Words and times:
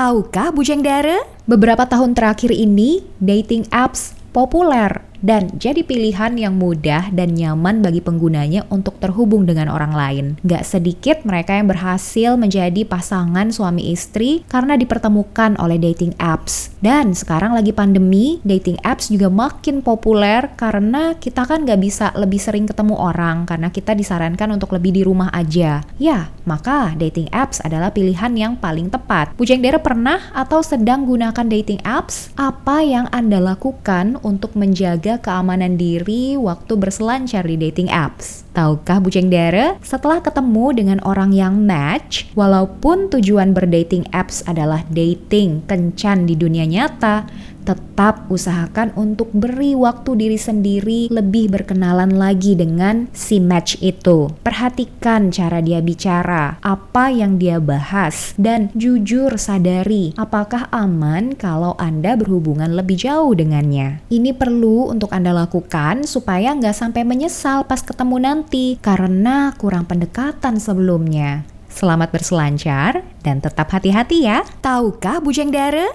Tahukah 0.00 0.48
Bujang 0.48 0.80
Dara? 0.80 1.20
Beberapa 1.44 1.84
tahun 1.84 2.16
terakhir 2.16 2.56
ini, 2.56 3.04
dating 3.20 3.68
apps 3.68 4.16
populer 4.32 5.09
dan 5.20 5.52
jadi 5.56 5.84
pilihan 5.84 6.36
yang 6.36 6.56
mudah 6.56 7.12
dan 7.12 7.36
nyaman 7.36 7.84
bagi 7.84 8.00
penggunanya 8.00 8.64
untuk 8.72 8.96
terhubung 9.00 9.44
dengan 9.44 9.68
orang 9.72 9.92
lain. 9.92 10.26
Gak 10.44 10.64
sedikit 10.64 11.22
mereka 11.24 11.56
yang 11.56 11.68
berhasil 11.68 12.36
menjadi 12.40 12.84
pasangan 12.84 13.52
suami 13.52 13.92
istri 13.92 14.42
karena 14.48 14.76
dipertemukan 14.76 15.56
oleh 15.60 15.76
dating 15.80 16.16
apps. 16.16 16.72
Dan 16.80 17.12
sekarang 17.12 17.52
lagi 17.52 17.76
pandemi, 17.76 18.40
dating 18.44 18.80
apps 18.80 19.12
juga 19.12 19.28
makin 19.28 19.84
populer 19.84 20.48
karena 20.56 21.16
kita 21.16 21.44
kan 21.44 21.68
gak 21.68 21.80
bisa 21.80 22.12
lebih 22.16 22.40
sering 22.40 22.64
ketemu 22.64 22.96
orang 22.96 23.44
karena 23.44 23.68
kita 23.68 23.92
disarankan 23.92 24.56
untuk 24.56 24.72
lebih 24.72 24.96
di 24.96 25.02
rumah 25.04 25.28
aja. 25.32 25.84
Ya, 26.00 26.32
maka 26.48 26.96
dating 26.96 27.28
apps 27.30 27.60
adalah 27.60 27.92
pilihan 27.92 28.32
yang 28.32 28.52
paling 28.56 28.88
tepat. 28.88 29.36
Bujeng 29.36 29.60
Dere 29.60 29.80
pernah 29.80 30.32
atau 30.32 30.64
sedang 30.64 31.04
gunakan 31.04 31.46
dating 31.46 31.84
apps? 31.84 32.32
Apa 32.40 32.80
yang 32.80 33.06
Anda 33.12 33.38
lakukan 33.38 34.16
untuk 34.24 34.56
menjaga 34.56 35.09
menjaga 35.10 35.26
keamanan 35.26 35.74
diri 35.74 36.38
waktu 36.38 36.78
berselancar 36.78 37.42
di 37.42 37.58
dating 37.58 37.90
apps. 37.90 38.46
Tahukah 38.54 39.02
Buceng 39.02 39.26
Dere, 39.26 39.74
setelah 39.82 40.22
ketemu 40.22 40.70
dengan 40.70 40.98
orang 41.02 41.34
yang 41.34 41.58
match, 41.66 42.30
walaupun 42.38 43.10
tujuan 43.10 43.50
berdating 43.50 44.06
apps 44.14 44.46
adalah 44.46 44.86
dating 44.86 45.66
kencan 45.66 46.30
di 46.30 46.38
dunia 46.38 46.62
nyata, 46.62 47.26
tetap 47.62 48.26
usahakan 48.32 48.92
untuk 48.96 49.30
beri 49.30 49.76
waktu 49.76 50.16
diri 50.16 50.38
sendiri 50.40 51.00
lebih 51.12 51.52
berkenalan 51.52 52.16
lagi 52.16 52.56
dengan 52.56 53.06
si 53.12 53.38
match 53.38 53.78
itu. 53.84 54.32
Perhatikan 54.42 55.28
cara 55.30 55.60
dia 55.60 55.84
bicara, 55.84 56.56
apa 56.64 57.12
yang 57.12 57.36
dia 57.36 57.60
bahas, 57.60 58.32
dan 58.40 58.72
jujur 58.72 59.36
sadari 59.36 60.12
apakah 60.16 60.66
aman 60.72 61.36
kalau 61.36 61.76
Anda 61.76 62.16
berhubungan 62.16 62.72
lebih 62.74 63.00
jauh 63.00 63.32
dengannya. 63.36 64.02
Ini 64.08 64.34
perlu 64.34 64.90
untuk 64.90 65.12
Anda 65.12 65.36
lakukan 65.36 66.08
supaya 66.08 66.56
nggak 66.56 66.76
sampai 66.76 67.02
menyesal 67.04 67.68
pas 67.68 67.84
ketemu 67.84 68.16
nanti 68.20 68.76
karena 68.80 69.52
kurang 69.56 69.86
pendekatan 69.86 70.56
sebelumnya. 70.58 71.44
Selamat 71.70 72.10
berselancar 72.10 73.06
dan 73.22 73.38
tetap 73.38 73.70
hati-hati 73.70 74.26
ya. 74.26 74.42
Tahukah 74.58 75.22
Bujang 75.22 75.54
Dara? 75.54 75.86